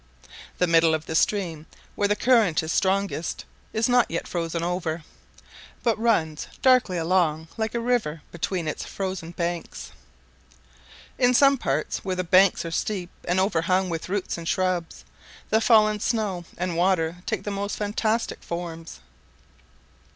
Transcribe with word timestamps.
The 0.57 0.65
middle 0.65 0.95
of 0.95 1.05
the 1.05 1.13
stream, 1.13 1.67
where 1.93 2.07
the 2.07 2.15
current 2.15 2.63
is 2.63 2.73
strongest, 2.73 3.45
is 3.71 3.87
not 3.87 4.09
yet 4.09 4.27
frozen 4.27 4.63
over, 4.63 5.03
but 5.83 5.95
runs 5.99 6.47
darkly 6.63 6.97
along 6.97 7.49
like 7.55 7.75
a 7.75 7.79
river 7.79 8.23
between 8.31 8.67
its 8.67 8.83
frozen 8.83 9.29
banks. 9.29 9.91
In 11.19 11.35
some 11.35 11.55
parts 11.55 11.99
where 12.03 12.15
the 12.15 12.23
banks 12.23 12.65
are 12.65 12.71
steep 12.71 13.11
and 13.27 13.39
overhung 13.39 13.91
with 13.91 14.09
roots 14.09 14.39
and 14.39 14.47
shrubs, 14.47 15.05
the 15.51 15.61
fallen 15.61 15.99
snow 15.99 16.45
and 16.57 16.75
water 16.75 17.17
take 17.27 17.43
the 17.43 17.51
most 17.51 17.75
fantastic 17.75 18.41
forms. 18.41 19.01